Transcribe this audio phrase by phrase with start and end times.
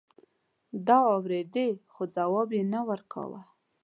[0.85, 3.41] ده اورېدې خو ځواب يې نه ورکاوه.